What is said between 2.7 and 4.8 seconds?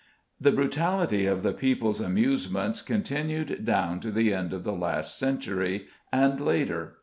continued down to the end of the